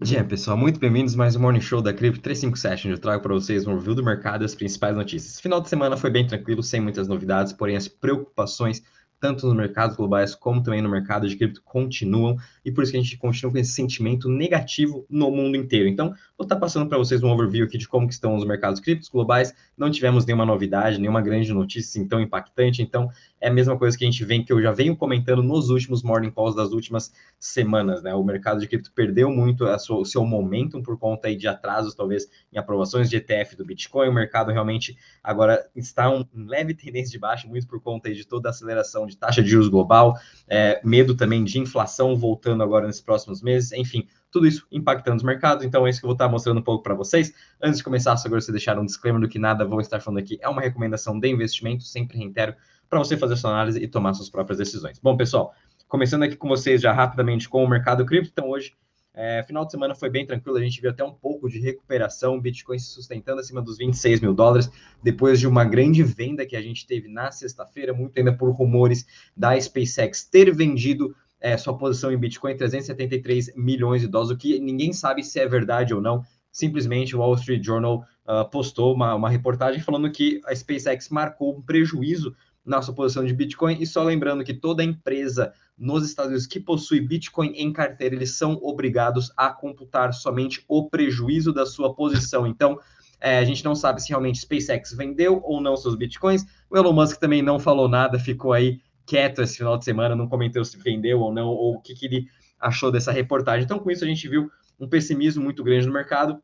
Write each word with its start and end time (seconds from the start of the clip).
Dia, 0.00 0.22
pessoal, 0.22 0.56
muito 0.56 0.78
bem-vindos 0.78 1.16
mais 1.16 1.34
um 1.34 1.40
Morning 1.40 1.60
Show 1.60 1.82
da 1.82 1.92
Crypto 1.92 2.20
357, 2.20 2.86
onde 2.86 2.94
eu 2.94 3.00
trago 3.00 3.20
para 3.20 3.34
vocês 3.34 3.66
um 3.66 3.74
review 3.74 3.96
do 3.96 4.04
mercado 4.04 4.42
e 4.42 4.44
as 4.44 4.54
principais 4.54 4.94
notícias. 4.94 5.40
Final 5.40 5.60
de 5.60 5.68
semana 5.68 5.96
foi 5.96 6.08
bem 6.08 6.24
tranquilo, 6.24 6.62
sem 6.62 6.80
muitas 6.80 7.08
novidades, 7.08 7.52
porém 7.52 7.76
as 7.76 7.88
preocupações 7.88 8.80
tanto 9.20 9.46
nos 9.46 9.56
mercados 9.56 9.96
globais 9.96 10.34
como 10.34 10.62
também 10.62 10.80
no 10.80 10.88
mercado 10.88 11.28
de 11.28 11.36
cripto, 11.36 11.62
continuam, 11.62 12.36
e 12.64 12.70
por 12.70 12.82
isso 12.82 12.92
que 12.92 12.98
a 12.98 13.02
gente 13.02 13.16
continua 13.16 13.52
com 13.52 13.58
esse 13.58 13.72
sentimento 13.72 14.28
negativo 14.28 15.04
no 15.08 15.30
mundo 15.30 15.56
inteiro. 15.56 15.88
Então, 15.88 16.14
vou 16.36 16.44
estar 16.44 16.56
passando 16.56 16.88
para 16.88 16.98
vocês 16.98 17.22
um 17.22 17.30
overview 17.30 17.64
aqui 17.64 17.78
de 17.78 17.88
como 17.88 18.08
estão 18.08 18.36
os 18.36 18.44
mercados 18.44 18.80
criptos 18.80 19.08
globais, 19.08 19.54
não 19.76 19.90
tivemos 19.90 20.24
nenhuma 20.24 20.46
novidade, 20.46 20.98
nenhuma 20.98 21.20
grande 21.20 21.52
notícia 21.52 21.88
assim, 22.00 22.08
tão 22.08 22.20
impactante, 22.20 22.82
então 22.82 23.10
é 23.40 23.48
a 23.48 23.52
mesma 23.52 23.78
coisa 23.78 23.96
que 23.96 24.04
a 24.04 24.10
gente 24.10 24.24
vem, 24.24 24.44
que 24.44 24.52
eu 24.52 24.60
já 24.60 24.72
venho 24.72 24.96
comentando 24.96 25.42
nos 25.42 25.70
últimos 25.70 26.02
morning 26.02 26.30
calls 26.30 26.54
das 26.54 26.72
últimas 26.72 27.12
semanas, 27.38 28.02
né? 28.02 28.14
O 28.14 28.24
mercado 28.24 28.60
de 28.60 28.66
cripto 28.66 28.92
perdeu 28.92 29.30
muito 29.30 29.64
sua, 29.78 29.98
o 29.98 30.04
seu 30.04 30.24
momentum 30.24 30.82
por 30.82 30.98
conta 30.98 31.28
aí 31.28 31.36
de 31.36 31.46
atrasos, 31.46 31.94
talvez, 31.94 32.28
em 32.52 32.58
aprovações 32.58 33.08
de 33.08 33.16
ETF 33.16 33.56
do 33.56 33.64
Bitcoin, 33.64 34.08
o 34.08 34.12
mercado 34.12 34.50
realmente 34.50 34.96
agora 35.22 35.68
está 35.74 36.10
um, 36.10 36.24
em 36.34 36.46
leve 36.46 36.74
tendência 36.74 37.12
de 37.12 37.18
baixo, 37.18 37.48
muito 37.48 37.66
por 37.66 37.80
conta 37.80 38.08
aí 38.08 38.14
de 38.14 38.26
toda 38.26 38.48
a 38.48 38.50
aceleração 38.50 39.06
de 39.08 39.16
taxa 39.16 39.42
de 39.42 39.48
juros 39.48 39.68
global, 39.68 40.18
é, 40.48 40.80
medo 40.84 41.16
também 41.16 41.42
de 41.42 41.58
inflação 41.58 42.16
voltando 42.16 42.62
agora 42.62 42.86
nesses 42.86 43.00
próximos 43.00 43.42
meses, 43.42 43.72
enfim, 43.72 44.06
tudo 44.30 44.46
isso 44.46 44.66
impactando 44.70 45.16
os 45.16 45.22
mercados. 45.22 45.64
Então, 45.64 45.86
é 45.86 45.90
isso 45.90 46.00
que 46.00 46.06
eu 46.06 46.08
vou 46.08 46.14
estar 46.14 46.28
mostrando 46.28 46.58
um 46.58 46.62
pouco 46.62 46.82
para 46.82 46.94
vocês. 46.94 47.32
Antes 47.60 47.78
de 47.78 47.84
começar, 47.84 48.16
só 48.16 48.28
agora 48.28 48.40
você 48.40 48.52
deixar 48.52 48.78
um 48.78 48.84
disclaimer 48.84 49.20
do 49.20 49.28
que 49.28 49.38
nada 49.38 49.64
vou 49.64 49.80
estar 49.80 50.00
falando 50.00 50.18
aqui 50.18 50.38
é 50.40 50.48
uma 50.48 50.60
recomendação 50.60 51.18
de 51.18 51.28
investimento, 51.28 51.84
sempre 51.84 52.18
reitero, 52.18 52.54
para 52.88 52.98
você 52.98 53.16
fazer 53.16 53.36
sua 53.36 53.50
análise 53.50 53.82
e 53.82 53.88
tomar 53.88 54.14
suas 54.14 54.30
próprias 54.30 54.58
decisões. 54.58 54.98
Bom, 54.98 55.16
pessoal, 55.16 55.52
começando 55.88 56.22
aqui 56.22 56.36
com 56.36 56.48
vocês 56.48 56.80
já 56.80 56.92
rapidamente 56.92 57.48
com 57.48 57.64
o 57.64 57.68
mercado 57.68 58.04
cripto. 58.04 58.30
Então, 58.32 58.48
hoje 58.48 58.74
é, 59.20 59.42
final 59.42 59.64
de 59.64 59.72
semana 59.72 59.96
foi 59.96 60.08
bem 60.08 60.24
tranquilo, 60.24 60.56
a 60.58 60.62
gente 60.62 60.80
viu 60.80 60.90
até 60.90 61.02
um 61.02 61.12
pouco 61.12 61.48
de 61.48 61.58
recuperação, 61.58 62.40
Bitcoin 62.40 62.78
se 62.78 62.90
sustentando 62.90 63.40
acima 63.40 63.60
dos 63.60 63.76
26 63.76 64.20
mil 64.20 64.32
dólares, 64.32 64.70
depois 65.02 65.40
de 65.40 65.48
uma 65.48 65.64
grande 65.64 66.04
venda 66.04 66.46
que 66.46 66.54
a 66.54 66.62
gente 66.62 66.86
teve 66.86 67.08
na 67.08 67.32
sexta-feira, 67.32 67.92
muito 67.92 68.16
ainda 68.16 68.32
por 68.32 68.48
rumores 68.52 69.04
da 69.36 69.60
SpaceX 69.60 70.22
ter 70.22 70.54
vendido 70.54 71.16
é, 71.40 71.56
sua 71.56 71.76
posição 71.76 72.12
em 72.12 72.16
Bitcoin 72.16 72.56
373 72.56 73.56
milhões 73.56 74.02
de 74.02 74.06
dólares, 74.06 74.30
o 74.30 74.38
que 74.38 74.60
ninguém 74.60 74.92
sabe 74.92 75.24
se 75.24 75.40
é 75.40 75.48
verdade 75.48 75.92
ou 75.92 76.00
não. 76.00 76.22
Simplesmente 76.52 77.16
o 77.16 77.18
Wall 77.18 77.34
Street 77.34 77.64
Journal 77.64 78.04
uh, 78.24 78.48
postou 78.48 78.94
uma, 78.94 79.16
uma 79.16 79.28
reportagem 79.28 79.80
falando 79.80 80.10
que 80.12 80.40
a 80.46 80.54
SpaceX 80.54 81.08
marcou 81.08 81.56
um 81.56 81.60
prejuízo 81.60 82.36
na 82.68 82.82
sua 82.82 82.94
posição 82.94 83.24
de 83.24 83.32
Bitcoin. 83.32 83.78
E 83.80 83.86
só 83.86 84.02
lembrando 84.02 84.44
que 84.44 84.54
toda 84.54 84.84
empresa 84.84 85.52
nos 85.76 86.04
Estados 86.04 86.30
Unidos 86.30 86.46
que 86.46 86.60
possui 86.60 87.00
Bitcoin 87.00 87.52
em 87.56 87.72
carteira, 87.72 88.14
eles 88.14 88.36
são 88.36 88.58
obrigados 88.62 89.32
a 89.36 89.50
computar 89.50 90.12
somente 90.12 90.64
o 90.68 90.88
prejuízo 90.88 91.52
da 91.52 91.64
sua 91.64 91.94
posição. 91.94 92.46
Então, 92.46 92.78
é, 93.20 93.38
a 93.38 93.44
gente 93.44 93.64
não 93.64 93.74
sabe 93.74 94.02
se 94.02 94.10
realmente 94.10 94.40
SpaceX 94.40 94.92
vendeu 94.92 95.40
ou 95.42 95.60
não 95.60 95.76
seus 95.76 95.94
Bitcoins. 95.94 96.44
O 96.70 96.76
Elon 96.76 96.92
Musk 96.92 97.18
também 97.18 97.42
não 97.42 97.58
falou 97.58 97.88
nada, 97.88 98.18
ficou 98.18 98.52
aí 98.52 98.80
quieto 99.06 99.40
esse 99.40 99.56
final 99.56 99.78
de 99.78 99.84
semana, 99.84 100.14
não 100.14 100.28
comentou 100.28 100.64
se 100.64 100.76
vendeu 100.76 101.20
ou 101.20 101.32
não, 101.32 101.48
ou 101.48 101.76
o 101.76 101.80
que, 101.80 101.94
que 101.94 102.06
ele 102.06 102.26
achou 102.60 102.92
dessa 102.92 103.10
reportagem. 103.10 103.64
Então, 103.64 103.78
com 103.78 103.90
isso, 103.90 104.04
a 104.04 104.08
gente 104.08 104.28
viu 104.28 104.50
um 104.78 104.88
pessimismo 104.88 105.42
muito 105.42 105.64
grande 105.64 105.86
no 105.86 105.92
mercado. 105.92 106.40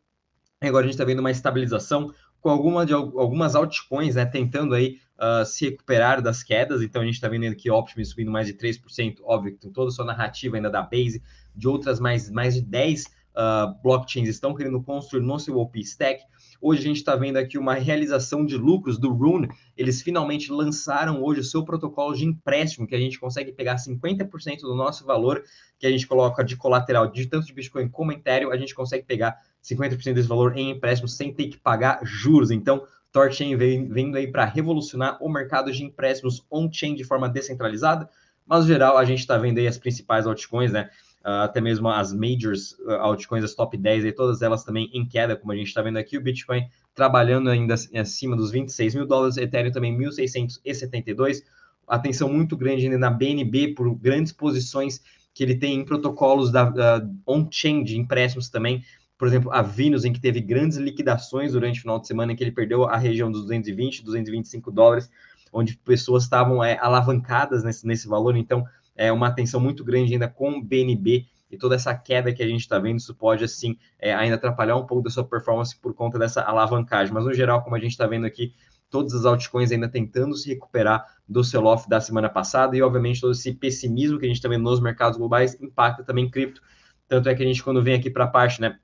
Agora 0.60 0.84
a 0.84 0.86
gente 0.86 0.94
está 0.94 1.04
vendo 1.04 1.18
uma 1.18 1.30
estabilização 1.30 2.12
com 2.44 2.50
alguma 2.50 2.84
de, 2.84 2.92
algumas 2.92 3.54
altcoins, 3.54 4.16
né, 4.16 4.26
tentando 4.26 4.74
aí 4.74 4.98
uh, 5.18 5.46
se 5.46 5.64
recuperar 5.64 6.20
das 6.20 6.42
quedas. 6.42 6.82
Então 6.82 7.00
a 7.00 7.04
gente 7.06 7.14
está 7.14 7.26
vendo 7.26 7.50
aqui 7.50 7.70
Optimus 7.70 8.10
subindo 8.10 8.30
mais 8.30 8.46
de 8.46 8.52
3%, 8.52 9.16
óbvio 9.22 9.54
que 9.54 9.60
tem 9.60 9.72
toda 9.72 9.88
a 9.88 9.90
sua 9.90 10.04
narrativa 10.04 10.54
ainda 10.54 10.68
da 10.68 10.82
Base, 10.82 11.22
de 11.56 11.66
outras 11.66 11.98
mais, 11.98 12.30
mais 12.30 12.52
de 12.52 12.60
10 12.60 13.04
uh, 13.04 13.08
ah, 13.34 13.74
blockchains 13.82 14.28
estão 14.28 14.54
querendo 14.54 14.82
construir 14.82 15.22
no 15.22 15.38
seu 15.40 15.56
OP 15.56 15.80
Stack. 15.80 16.22
Hoje 16.60 16.80
a 16.80 16.84
gente 16.84 16.98
está 16.98 17.16
vendo 17.16 17.38
aqui 17.38 17.56
uma 17.56 17.74
realização 17.76 18.44
de 18.44 18.58
lucros 18.58 18.98
do 18.98 19.10
Rune. 19.10 19.48
Eles 19.74 20.02
finalmente 20.02 20.52
lançaram 20.52 21.22
hoje 21.22 21.40
o 21.40 21.44
seu 21.44 21.64
protocolo 21.64 22.14
de 22.14 22.26
empréstimo, 22.26 22.86
que 22.86 22.94
a 22.94 23.00
gente 23.00 23.18
consegue 23.18 23.52
pegar 23.52 23.76
50% 23.76 24.60
do 24.60 24.74
nosso 24.74 25.06
valor 25.06 25.42
que 25.78 25.86
a 25.86 25.90
gente 25.90 26.06
coloca 26.06 26.44
de 26.44 26.56
colateral, 26.56 27.10
de 27.10 27.26
tanto 27.26 27.46
de 27.46 27.54
Bitcoin 27.54 27.88
como 27.88 28.12
Ethereum, 28.12 28.50
a 28.50 28.56
gente 28.58 28.74
consegue 28.74 29.06
pegar 29.06 29.40
50% 29.64 30.12
desse 30.12 30.28
valor 30.28 30.56
em 30.56 30.70
empréstimo 30.70 31.08
sem 31.08 31.32
ter 31.32 31.48
que 31.48 31.56
pagar 31.56 32.00
juros. 32.04 32.50
Então, 32.50 32.86
Torchain 33.10 33.56
vem 33.56 33.88
vindo 33.88 34.16
aí 34.16 34.26
para 34.26 34.44
revolucionar 34.44 35.16
o 35.22 35.28
mercado 35.28 35.72
de 35.72 35.82
empréstimos 35.82 36.44
on-chain 36.50 36.94
de 36.94 37.04
forma 37.04 37.28
descentralizada, 37.28 38.08
mas 38.46 38.62
no 38.62 38.66
geral 38.66 38.98
a 38.98 39.04
gente 39.04 39.20
está 39.20 39.38
vendo 39.38 39.58
aí 39.58 39.66
as 39.66 39.78
principais 39.78 40.26
altcoins, 40.26 40.72
né? 40.72 40.90
Uh, 41.24 41.40
até 41.44 41.58
mesmo 41.58 41.88
as 41.88 42.12
majors 42.12 42.72
uh, 42.80 42.90
altcoins, 43.00 43.42
as 43.42 43.54
top 43.54 43.78
10, 43.78 44.04
aí, 44.04 44.12
todas 44.12 44.42
elas 44.42 44.62
também 44.62 44.90
em 44.92 45.06
queda, 45.06 45.34
como 45.34 45.52
a 45.52 45.56
gente 45.56 45.68
está 45.68 45.80
vendo 45.80 45.96
aqui, 45.96 46.18
o 46.18 46.20
Bitcoin 46.20 46.68
trabalhando 46.94 47.48
ainda 47.48 47.74
acima 47.94 48.36
dos 48.36 48.50
26 48.50 48.94
mil 48.94 49.06
dólares, 49.06 49.38
Ethereum 49.38 49.72
também 49.72 49.96
1.672, 49.96 51.42
atenção 51.88 52.30
muito 52.30 52.54
grande 52.56 52.84
ainda 52.84 52.98
na 52.98 53.10
BNB 53.10 53.74
por 53.74 53.94
grandes 53.94 54.32
posições 54.32 55.00
que 55.32 55.42
ele 55.42 55.54
tem 55.54 55.74
em 55.80 55.84
protocolos 55.84 56.52
da 56.52 56.68
uh, 56.68 57.16
on-chain 57.26 57.82
de 57.82 57.98
empréstimos 57.98 58.50
também, 58.50 58.84
por 59.24 59.28
exemplo, 59.28 59.50
a 59.54 59.62
Venus, 59.62 60.04
em 60.04 60.12
que 60.12 60.20
teve 60.20 60.38
grandes 60.38 60.76
liquidações 60.76 61.52
durante 61.52 61.78
o 61.78 61.80
final 61.80 61.98
de 61.98 62.06
semana, 62.06 62.32
em 62.32 62.36
que 62.36 62.44
ele 62.44 62.52
perdeu 62.52 62.84
a 62.84 62.98
região 62.98 63.32
dos 63.32 63.40
220, 63.44 64.04
225 64.04 64.70
dólares, 64.70 65.10
onde 65.50 65.78
pessoas 65.78 66.24
estavam 66.24 66.62
é, 66.62 66.78
alavancadas 66.78 67.64
nesse, 67.64 67.86
nesse 67.86 68.06
valor. 68.06 68.36
Então, 68.36 68.66
é 68.94 69.10
uma 69.10 69.28
atenção 69.28 69.58
muito 69.58 69.82
grande 69.82 70.12
ainda 70.12 70.28
com 70.28 70.58
o 70.58 70.62
BNB 70.62 71.24
e 71.50 71.56
toda 71.56 71.74
essa 71.74 71.94
queda 71.94 72.34
que 72.34 72.42
a 72.42 72.46
gente 72.46 72.60
está 72.60 72.78
vendo, 72.78 72.98
isso 72.98 73.14
pode, 73.14 73.42
assim, 73.42 73.78
é, 73.98 74.14
ainda 74.14 74.34
atrapalhar 74.36 74.76
um 74.76 74.84
pouco 74.84 75.02
da 75.02 75.08
sua 75.08 75.24
performance 75.24 75.74
por 75.74 75.94
conta 75.94 76.18
dessa 76.18 76.42
alavancagem. 76.42 77.14
Mas, 77.14 77.24
no 77.24 77.32
geral, 77.32 77.62
como 77.62 77.76
a 77.76 77.80
gente 77.80 77.92
está 77.92 78.06
vendo 78.06 78.26
aqui, 78.26 78.52
todas 78.90 79.14
as 79.14 79.24
altcoins 79.24 79.72
ainda 79.72 79.88
tentando 79.88 80.36
se 80.36 80.50
recuperar 80.50 81.02
do 81.26 81.42
sell-off 81.42 81.88
da 81.88 81.98
semana 81.98 82.28
passada 82.28 82.76
e, 82.76 82.82
obviamente, 82.82 83.22
todo 83.22 83.32
esse 83.32 83.54
pessimismo 83.54 84.18
que 84.18 84.26
a 84.26 84.28
gente 84.28 84.36
está 84.36 84.50
vendo 84.50 84.64
nos 84.64 84.80
mercados 84.80 85.16
globais 85.16 85.58
impacta 85.62 86.04
também 86.04 86.28
cripto. 86.28 86.60
Tanto 87.08 87.26
é 87.30 87.34
que 87.34 87.42
a 87.42 87.46
gente, 87.46 87.62
quando 87.64 87.82
vem 87.82 87.94
aqui 87.94 88.10
para 88.10 88.24
a 88.24 88.28
parte, 88.28 88.60
né, 88.60 88.78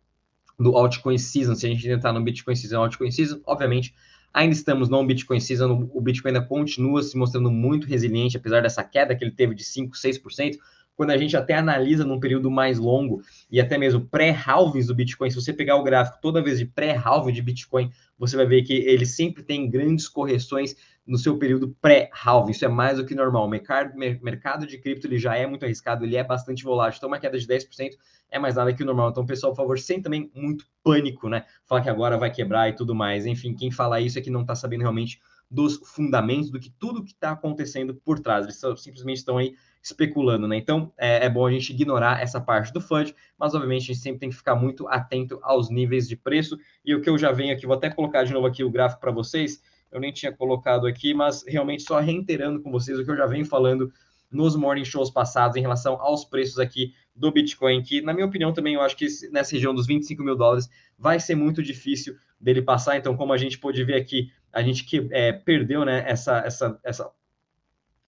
do 0.60 0.76
altcoin 0.76 1.18
season, 1.18 1.54
se 1.54 1.66
a 1.66 1.70
gente 1.70 1.82
tentar 1.82 2.12
no 2.12 2.22
Bitcoin 2.22 2.54
season, 2.54 2.82
altcoin 2.82 3.10
season, 3.10 3.40
obviamente 3.46 3.94
ainda 4.32 4.54
estamos 4.54 4.88
no 4.88 5.04
Bitcoin 5.04 5.40
season, 5.40 5.88
o 5.92 6.00
Bitcoin 6.00 6.32
ainda 6.32 6.46
continua 6.46 7.02
se 7.02 7.16
mostrando 7.16 7.50
muito 7.50 7.86
resiliente, 7.86 8.36
apesar 8.36 8.62
dessa 8.62 8.82
queda 8.84 9.14
que 9.14 9.24
ele 9.24 9.32
teve 9.32 9.54
de 9.54 9.64
5, 9.64 9.96
6%, 9.96 10.56
quando 11.00 11.12
a 11.12 11.16
gente 11.16 11.34
até 11.34 11.54
analisa 11.54 12.04
num 12.04 12.20
período 12.20 12.50
mais 12.50 12.78
longo 12.78 13.22
e 13.50 13.58
até 13.58 13.78
mesmo 13.78 14.02
pré-halvings 14.02 14.86
do 14.86 14.94
Bitcoin, 14.94 15.30
se 15.30 15.36
você 15.40 15.50
pegar 15.50 15.76
o 15.76 15.82
gráfico 15.82 16.18
toda 16.20 16.42
vez 16.42 16.58
de 16.58 16.66
pré-halving 16.66 17.32
de 17.32 17.40
Bitcoin, 17.40 17.90
você 18.18 18.36
vai 18.36 18.44
ver 18.44 18.60
que 18.64 18.74
ele 18.74 19.06
sempre 19.06 19.42
tem 19.42 19.70
grandes 19.70 20.06
correções 20.06 20.76
no 21.06 21.16
seu 21.16 21.38
período 21.38 21.74
pré-halving. 21.80 22.50
Isso 22.50 22.66
é 22.66 22.68
mais 22.68 22.98
do 22.98 23.06
que 23.06 23.14
normal. 23.14 23.46
O 23.46 23.48
mercado, 23.48 23.96
mercado 23.96 24.66
de 24.66 24.76
cripto 24.76 25.06
ele 25.06 25.16
já 25.16 25.34
é 25.34 25.46
muito 25.46 25.64
arriscado, 25.64 26.04
ele 26.04 26.16
é 26.16 26.22
bastante 26.22 26.62
volátil. 26.64 26.98
Então, 26.98 27.08
uma 27.08 27.18
queda 27.18 27.38
de 27.38 27.46
10% 27.46 27.92
é 28.30 28.38
mais 28.38 28.56
nada 28.56 28.70
que 28.74 28.82
o 28.82 28.86
normal. 28.86 29.08
Então, 29.08 29.24
pessoal, 29.24 29.54
por 29.54 29.56
favor, 29.56 29.78
sem 29.78 30.02
também 30.02 30.30
muito 30.34 30.66
pânico, 30.84 31.30
né? 31.30 31.46
Falar 31.64 31.80
que 31.80 31.88
agora 31.88 32.18
vai 32.18 32.30
quebrar 32.30 32.68
e 32.68 32.74
tudo 32.74 32.94
mais. 32.94 33.24
Enfim, 33.24 33.54
quem 33.54 33.70
fala 33.70 34.02
isso 34.02 34.18
é 34.18 34.22
que 34.22 34.28
não 34.28 34.42
está 34.42 34.54
sabendo 34.54 34.82
realmente 34.82 35.18
dos 35.50 35.80
fundamentos, 35.82 36.50
do 36.50 36.60
que 36.60 36.70
tudo 36.70 37.02
que 37.02 37.12
está 37.12 37.30
acontecendo 37.30 37.94
por 37.94 38.20
trás. 38.20 38.44
Eles 38.44 38.60
só, 38.60 38.76
simplesmente 38.76 39.16
estão 39.16 39.38
aí 39.38 39.56
especulando, 39.82 40.46
né? 40.46 40.56
Então 40.56 40.92
é, 40.98 41.26
é, 41.26 41.28
bom 41.28 41.46
a 41.46 41.50
gente 41.50 41.72
ignorar 41.72 42.22
essa 42.22 42.40
parte 42.40 42.72
do 42.72 42.80
FUD, 42.80 43.14
mas 43.38 43.54
obviamente 43.54 43.84
a 43.84 43.86
gente 43.86 43.98
sempre 43.98 44.20
tem 44.20 44.30
que 44.30 44.36
ficar 44.36 44.54
muito 44.54 44.86
atento 44.88 45.38
aos 45.42 45.70
níveis 45.70 46.08
de 46.08 46.16
preço. 46.16 46.58
E 46.84 46.94
o 46.94 47.00
que 47.00 47.08
eu 47.08 47.16
já 47.16 47.32
venho 47.32 47.54
aqui, 47.54 47.66
vou 47.66 47.76
até 47.76 47.88
colocar 47.90 48.24
de 48.24 48.32
novo 48.32 48.46
aqui 48.46 48.62
o 48.62 48.70
gráfico 48.70 49.00
para 49.00 49.10
vocês 49.10 49.60
eu 49.90 50.00
nem 50.00 50.12
tinha 50.12 50.32
colocado 50.32 50.86
aqui, 50.86 51.12
mas 51.12 51.44
realmente 51.46 51.82
só 51.82 51.98
reiterando 51.98 52.60
com 52.60 52.70
vocês 52.70 52.98
o 52.98 53.04
que 53.04 53.10
eu 53.10 53.16
já 53.16 53.26
venho 53.26 53.44
falando 53.44 53.92
nos 54.30 54.54
morning 54.54 54.84
shows 54.84 55.10
passados 55.10 55.56
em 55.56 55.60
relação 55.60 56.00
aos 56.00 56.24
preços 56.24 56.58
aqui 56.58 56.94
do 57.14 57.32
Bitcoin, 57.32 57.82
que 57.82 58.00
na 58.00 58.14
minha 58.14 58.26
opinião 58.26 58.52
também 58.52 58.74
eu 58.74 58.80
acho 58.80 58.96
que 58.96 59.06
nessa 59.32 59.52
região 59.52 59.74
dos 59.74 59.86
25 59.86 60.22
mil 60.22 60.36
dólares 60.36 60.68
vai 60.96 61.18
ser 61.18 61.34
muito 61.34 61.62
difícil 61.62 62.16
dele 62.40 62.62
passar. 62.62 62.96
Então, 62.96 63.16
como 63.16 63.32
a 63.32 63.36
gente 63.36 63.58
pôde 63.58 63.82
ver 63.82 63.96
aqui, 63.96 64.30
a 64.52 64.62
gente 64.62 64.84
que 64.84 65.08
é, 65.10 65.32
perdeu 65.32 65.84
né, 65.84 66.04
essa, 66.06 66.38
essa, 66.38 66.78
essa, 66.84 67.10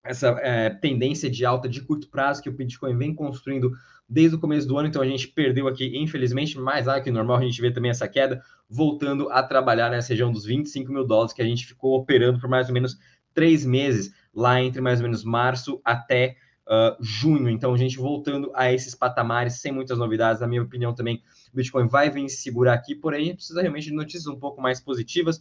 essa 0.04 0.28
é, 0.40 0.70
tendência 0.70 1.30
de 1.30 1.44
alta 1.44 1.68
de 1.68 1.80
curto 1.80 2.08
prazo 2.08 2.42
que 2.42 2.48
o 2.48 2.52
Bitcoin 2.52 2.96
vem 2.96 3.14
construindo 3.14 3.72
desde 4.08 4.36
o 4.36 4.38
começo 4.38 4.68
do 4.68 4.76
ano, 4.76 4.88
então 4.88 5.00
a 5.00 5.06
gente 5.06 5.28
perdeu 5.28 5.66
aqui, 5.66 5.96
infelizmente, 5.96 6.58
mais 6.58 6.86
lá 6.86 7.00
que 7.00 7.10
normal, 7.10 7.38
a 7.38 7.42
gente 7.42 7.60
vê 7.60 7.70
também 7.70 7.90
essa 7.90 8.06
queda, 8.06 8.42
voltando 8.68 9.30
a 9.30 9.42
trabalhar 9.42 9.90
nessa 9.90 10.10
região 10.10 10.30
dos 10.30 10.44
25 10.44 10.92
mil 10.92 11.06
dólares 11.06 11.32
que 11.32 11.40
a 11.40 11.44
gente 11.46 11.64
ficou 11.66 11.98
operando 11.98 12.38
por 12.38 12.48
mais 12.48 12.68
ou 12.68 12.74
menos 12.74 12.98
três 13.32 13.64
meses, 13.64 14.12
lá 14.34 14.60
entre 14.60 14.80
mais 14.80 14.98
ou 15.00 15.04
menos 15.04 15.24
março 15.24 15.80
até 15.84 16.36
uh, 16.66 17.02
junho. 17.02 17.48
Então, 17.48 17.72
a 17.72 17.76
gente 17.78 17.96
voltando 17.96 18.50
a 18.54 18.72
esses 18.72 18.94
patamares, 18.94 19.60
sem 19.60 19.72
muitas 19.72 19.98
novidades, 19.98 20.40
na 20.40 20.46
minha 20.46 20.62
opinião 20.62 20.94
também, 20.94 21.22
o 21.52 21.56
Bitcoin 21.56 21.86
vai 21.86 22.10
vir 22.10 22.28
se 22.28 22.42
segurar 22.42 22.74
aqui, 22.74 22.94
porém, 22.94 23.34
precisa 23.34 23.62
realmente 23.62 23.84
de 23.84 23.94
notícias 23.94 24.26
um 24.26 24.38
pouco 24.38 24.60
mais 24.60 24.80
positivas, 24.80 25.40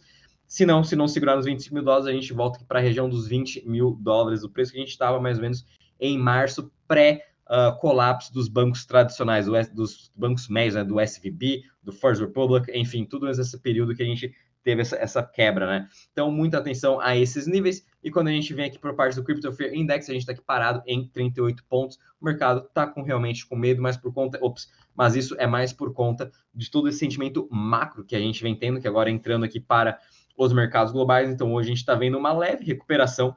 se 0.52 0.66
não, 0.66 0.84
se 0.84 0.94
não 0.94 1.08
segurar 1.08 1.34
nos 1.36 1.46
25 1.46 1.74
mil 1.74 1.82
dólares, 1.82 2.06
a 2.06 2.12
gente 2.12 2.30
volta 2.34 2.62
para 2.68 2.78
a 2.78 2.82
região 2.82 3.08
dos 3.08 3.26
20 3.26 3.66
mil 3.66 3.96
dólares, 3.98 4.44
o 4.44 4.50
preço 4.50 4.70
que 4.70 4.76
a 4.76 4.80
gente 4.82 4.90
estava 4.90 5.18
mais 5.18 5.38
ou 5.38 5.42
menos 5.42 5.64
em 5.98 6.18
março, 6.18 6.70
pré 6.86 7.24
uh, 7.46 7.74
colapso 7.80 8.30
dos 8.34 8.48
bancos 8.48 8.84
tradicionais, 8.84 9.46
dos 9.70 10.12
bancos 10.14 10.48
médios, 10.48 10.74
né, 10.74 10.84
do 10.84 11.00
SVB, 11.00 11.62
do 11.82 11.90
First 11.90 12.20
Republic, 12.20 12.70
enfim, 12.74 13.06
tudo 13.06 13.24
nesse 13.24 13.58
período 13.60 13.94
que 13.94 14.02
a 14.02 14.04
gente 14.04 14.30
teve 14.62 14.82
essa, 14.82 14.96
essa, 14.96 15.22
quebra, 15.22 15.66
né? 15.66 15.88
Então, 16.12 16.30
muita 16.30 16.58
atenção 16.58 17.00
a 17.00 17.16
esses 17.16 17.46
níveis. 17.46 17.86
E 18.04 18.10
quando 18.10 18.28
a 18.28 18.30
gente 18.30 18.52
vem 18.52 18.66
aqui 18.66 18.78
por 18.78 18.94
parte 18.94 19.16
do 19.16 19.24
Crypto 19.24 19.50
Fear 19.54 19.74
Index, 19.74 20.08
a 20.08 20.12
gente 20.12 20.20
está 20.20 20.32
aqui 20.32 20.42
parado 20.42 20.82
em 20.86 21.08
38 21.08 21.64
pontos. 21.64 21.98
O 22.20 22.24
mercado 22.26 22.66
está 22.66 22.86
com, 22.86 23.02
realmente 23.02 23.46
com 23.46 23.56
medo, 23.56 23.80
mas 23.80 23.96
por 23.96 24.12
conta. 24.12 24.38
Ops, 24.40 24.70
mas 24.94 25.16
isso 25.16 25.34
é 25.38 25.46
mais 25.46 25.72
por 25.72 25.92
conta 25.92 26.30
de 26.54 26.70
todo 26.70 26.88
esse 26.88 26.98
sentimento 26.98 27.48
macro 27.50 28.04
que 28.04 28.14
a 28.14 28.20
gente 28.20 28.42
vem 28.42 28.54
tendo, 28.54 28.80
que 28.80 28.86
agora 28.86 29.10
entrando 29.10 29.44
aqui 29.44 29.58
para 29.58 29.98
os 30.36 30.52
mercados 30.52 30.92
globais. 30.92 31.30
Então, 31.30 31.52
hoje 31.52 31.68
a 31.68 31.70
gente 31.70 31.78
está 31.78 31.94
vendo 31.94 32.18
uma 32.18 32.32
leve 32.32 32.64
recuperação 32.64 33.34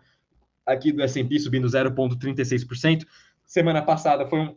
aqui 0.65 0.91
do 0.91 1.01
S&P 1.01 1.39
subindo 1.39 1.67
0,36%. 1.67 3.05
Semana 3.45 3.81
passada 3.81 4.25
foi 4.25 4.39
um, 4.39 4.55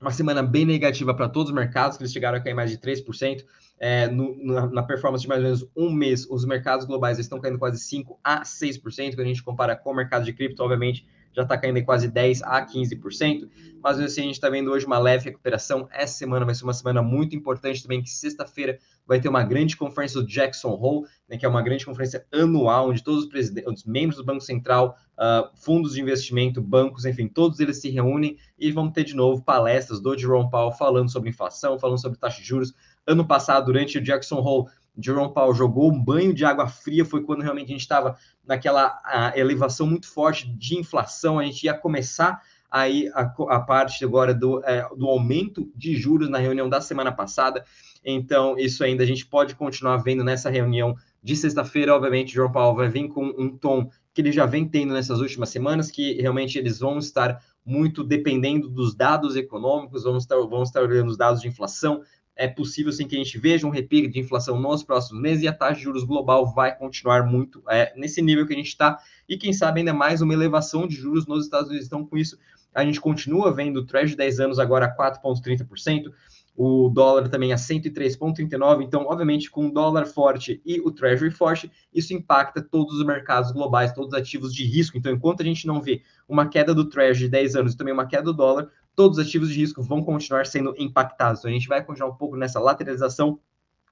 uma 0.00 0.10
semana 0.10 0.42
bem 0.42 0.64
negativa 0.64 1.14
para 1.14 1.28
todos 1.28 1.50
os 1.50 1.54
mercados, 1.54 1.96
que 1.96 2.02
eles 2.02 2.12
chegaram 2.12 2.38
a 2.38 2.40
cair 2.40 2.54
mais 2.54 2.70
de 2.70 2.78
3%. 2.78 3.44
É, 3.78 4.08
no, 4.08 4.36
na, 4.44 4.66
na, 4.66 4.82
performance 4.82 5.22
de 5.22 5.28
mais 5.28 5.40
ou 5.40 5.44
menos 5.44 5.66
um 5.76 5.90
mês, 5.90 6.26
os 6.28 6.44
mercados 6.44 6.86
globais 6.86 7.18
estão 7.18 7.40
caindo 7.40 7.58
quase 7.58 7.78
5% 7.78 8.16
a 8.24 8.42
6%, 8.42 9.14
quando 9.14 9.20
a 9.20 9.24
gente 9.24 9.42
compara 9.42 9.76
com 9.76 9.90
o 9.90 9.94
mercado 9.94 10.24
de 10.24 10.32
cripto, 10.32 10.62
obviamente, 10.62 11.06
já 11.32 11.42
está 11.42 11.56
caindo 11.56 11.78
em 11.78 11.84
quase 11.84 12.08
10 12.08 12.42
a 12.42 12.64
15%, 12.64 13.48
mas 13.82 13.98
assim, 13.98 14.20
a 14.20 14.24
gente 14.24 14.34
está 14.34 14.50
vendo 14.50 14.70
hoje 14.70 14.86
uma 14.86 14.98
leve 14.98 15.24
recuperação. 15.24 15.88
Essa 15.92 16.14
semana 16.14 16.44
vai 16.44 16.54
ser 16.54 16.64
uma 16.64 16.72
semana 16.72 17.02
muito 17.02 17.34
importante 17.36 17.82
também, 17.82 18.02
que 18.02 18.10
sexta-feira 18.10 18.78
vai 19.06 19.20
ter 19.20 19.28
uma 19.28 19.42
grande 19.42 19.76
conferência 19.76 20.20
do 20.20 20.26
Jackson 20.26 20.70
Hole, 20.70 21.06
né, 21.28 21.36
que 21.36 21.44
é 21.44 21.48
uma 21.48 21.62
grande 21.62 21.84
conferência 21.84 22.26
anual, 22.32 22.90
onde 22.90 23.02
todos 23.02 23.24
os, 23.24 23.30
os 23.66 23.84
membros 23.84 24.16
do 24.16 24.24
Banco 24.24 24.40
Central, 24.40 24.96
uh, 25.18 25.50
fundos 25.56 25.94
de 25.94 26.00
investimento, 26.00 26.60
bancos, 26.60 27.04
enfim, 27.04 27.26
todos 27.26 27.58
eles 27.60 27.80
se 27.80 27.90
reúnem 27.90 28.36
e 28.58 28.70
vão 28.70 28.90
ter 28.90 29.04
de 29.04 29.14
novo 29.14 29.42
palestras 29.42 30.00
do 30.00 30.16
Jerome 30.16 30.50
Powell 30.50 30.72
falando 30.72 31.10
sobre 31.10 31.30
inflação, 31.30 31.78
falando 31.78 32.00
sobre 32.00 32.18
taxa 32.18 32.40
de 32.40 32.46
juros. 32.46 32.72
Ano 33.06 33.26
passado, 33.26 33.66
durante 33.66 33.98
o 33.98 34.02
Jackson 34.02 34.36
Hole, 34.36 34.68
Jerome 34.98 35.32
Powell 35.32 35.54
jogou 35.54 35.92
um 35.92 36.02
banho 36.02 36.34
de 36.34 36.44
água 36.44 36.66
fria, 36.66 37.04
foi 37.04 37.22
quando 37.22 37.42
realmente 37.42 37.68
a 37.68 37.72
gente 37.72 37.80
estava 37.80 38.16
naquela 38.46 39.32
elevação 39.34 39.86
muito 39.86 40.08
forte 40.08 40.48
de 40.48 40.78
inflação, 40.78 41.38
a 41.38 41.44
gente 41.44 41.64
ia 41.64 41.74
começar 41.74 42.42
aí 42.70 43.10
a, 43.14 43.22
a 43.22 43.60
parte 43.60 44.04
agora 44.04 44.32
do, 44.32 44.64
é, 44.64 44.88
do 44.96 45.06
aumento 45.06 45.70
de 45.74 45.96
juros 45.96 46.28
na 46.28 46.38
reunião 46.38 46.68
da 46.68 46.80
semana 46.80 47.10
passada, 47.10 47.64
então 48.04 48.56
isso 48.58 48.84
ainda 48.84 49.02
a 49.02 49.06
gente 49.06 49.26
pode 49.26 49.54
continuar 49.54 49.96
vendo 49.98 50.22
nessa 50.22 50.50
reunião 50.50 50.96
de 51.22 51.36
sexta-feira, 51.36 51.94
obviamente, 51.94 52.32
Jerome 52.32 52.52
Powell 52.52 52.74
vai 52.74 52.88
vir 52.88 53.08
com 53.08 53.26
um 53.36 53.56
tom 53.56 53.90
que 54.12 54.22
ele 54.22 54.32
já 54.32 54.46
vem 54.46 54.66
tendo 54.66 54.94
nessas 54.94 55.20
últimas 55.20 55.50
semanas, 55.50 55.90
que 55.90 56.14
realmente 56.14 56.58
eles 56.58 56.78
vão 56.78 56.98
estar 56.98 57.42
muito 57.64 58.02
dependendo 58.02 58.68
dos 58.68 58.94
dados 58.94 59.36
econômicos, 59.36 60.04
vão 60.04 60.16
estar, 60.16 60.36
vão 60.36 60.62
estar 60.62 60.82
olhando 60.82 61.08
os 61.08 61.16
dados 61.16 61.42
de 61.42 61.48
inflação, 61.48 62.02
é 62.40 62.48
possível 62.48 62.90
sim 62.90 63.06
que 63.06 63.14
a 63.14 63.18
gente 63.18 63.38
veja 63.38 63.66
um 63.66 63.70
repique 63.70 64.08
de 64.08 64.18
inflação 64.18 64.58
nos 64.58 64.82
próximos 64.82 65.20
meses 65.20 65.44
e 65.44 65.48
a 65.48 65.52
taxa 65.52 65.74
de 65.74 65.82
juros 65.82 66.04
global 66.04 66.50
vai 66.54 66.74
continuar 66.74 67.26
muito 67.26 67.62
é, 67.68 67.92
nesse 67.94 68.22
nível 68.22 68.46
que 68.46 68.54
a 68.54 68.56
gente 68.56 68.68
está 68.68 68.98
e 69.28 69.36
quem 69.36 69.52
sabe 69.52 69.80
ainda 69.80 69.92
mais 69.92 70.22
uma 70.22 70.32
elevação 70.32 70.88
de 70.88 70.96
juros 70.96 71.26
nos 71.26 71.44
Estados 71.44 71.68
Unidos. 71.68 71.86
Então, 71.86 72.02
com 72.02 72.16
isso, 72.16 72.38
a 72.74 72.82
gente 72.82 72.98
continua 72.98 73.52
vendo 73.52 73.80
o 73.80 73.84
Treasury 73.84 74.12
de 74.12 74.16
10 74.16 74.40
anos 74.40 74.58
agora 74.58 74.86
a 74.86 74.96
4,30%, 74.96 76.10
o 76.56 76.88
dólar 76.88 77.28
também 77.28 77.52
a 77.52 77.56
103,39. 77.56 78.84
Então, 78.84 79.04
obviamente, 79.06 79.50
com 79.50 79.66
o 79.66 79.70
dólar 79.70 80.06
forte 80.06 80.62
e 80.64 80.80
o 80.80 80.90
Treasury 80.90 81.30
forte, 81.30 81.70
isso 81.92 82.14
impacta 82.14 82.62
todos 82.62 82.94
os 82.94 83.04
mercados 83.04 83.52
globais, 83.52 83.92
todos 83.92 84.14
os 84.14 84.18
ativos 84.18 84.54
de 84.54 84.64
risco. 84.64 84.96
Então, 84.96 85.12
enquanto 85.12 85.42
a 85.42 85.44
gente 85.44 85.66
não 85.66 85.80
vê 85.80 86.02
uma 86.26 86.48
queda 86.48 86.74
do 86.74 86.88
Treasury 86.88 87.24
de 87.24 87.28
10 87.28 87.56
anos 87.56 87.74
e 87.74 87.76
também 87.76 87.92
uma 87.92 88.06
queda 88.06 88.24
do 88.24 88.32
dólar, 88.32 88.70
todos 89.00 89.16
os 89.16 89.26
ativos 89.26 89.48
de 89.48 89.58
risco 89.58 89.82
vão 89.82 90.04
continuar 90.04 90.44
sendo 90.44 90.74
impactados. 90.76 91.40
Então, 91.40 91.50
a 91.50 91.54
gente 91.54 91.66
vai 91.66 91.82
continuar 91.82 92.10
um 92.10 92.16
pouco 92.16 92.36
nessa 92.36 92.60
lateralização 92.60 93.40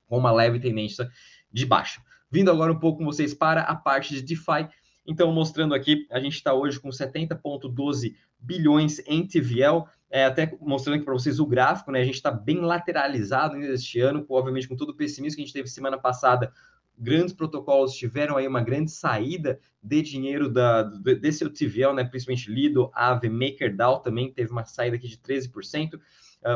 com 0.06 0.18
uma 0.18 0.30
leve 0.30 0.60
tendência 0.60 1.08
de 1.50 1.64
baixa. 1.64 2.02
Vindo 2.30 2.50
agora 2.50 2.70
um 2.70 2.78
pouco 2.78 2.98
com 2.98 3.06
vocês 3.06 3.32
para 3.32 3.62
a 3.62 3.74
parte 3.74 4.12
de 4.12 4.20
DeFi. 4.20 4.68
Então, 5.06 5.32
mostrando 5.32 5.74
aqui, 5.74 6.06
a 6.10 6.20
gente 6.20 6.34
está 6.34 6.52
hoje 6.52 6.78
com 6.78 6.90
70,12 6.90 8.16
bilhões 8.38 8.98
em 9.06 9.26
TVL. 9.26 9.86
É, 10.10 10.26
até 10.26 10.54
mostrando 10.60 10.96
aqui 10.96 11.06
para 11.06 11.14
vocês 11.14 11.40
o 11.40 11.46
gráfico, 11.46 11.90
né? 11.90 12.02
A 12.02 12.04
gente 12.04 12.16
está 12.16 12.30
bem 12.30 12.60
lateralizado 12.60 13.56
neste 13.56 14.00
ano, 14.00 14.26
obviamente 14.28 14.68
com 14.68 14.76
todo 14.76 14.90
o 14.90 14.94
pessimismo 14.94 15.36
que 15.36 15.42
a 15.42 15.44
gente 15.46 15.54
teve 15.54 15.68
semana 15.68 15.96
passada 15.96 16.52
grandes 16.98 17.32
protocolos 17.32 17.94
tiveram 17.94 18.36
aí 18.36 18.46
uma 18.46 18.60
grande 18.60 18.90
saída 18.90 19.58
de 19.82 20.02
dinheiro 20.02 20.48
da, 20.48 20.82
desse 20.82 21.44
UTVL, 21.44 21.94
né, 21.94 22.04
principalmente 22.04 22.50
Lido, 22.50 22.90
Aave, 22.92 23.28
MakerDAO 23.28 24.00
também 24.00 24.32
teve 24.32 24.50
uma 24.50 24.64
saída 24.64 24.96
aqui 24.96 25.06
de 25.06 25.16
13%, 25.16 25.94
uh, 25.94 26.00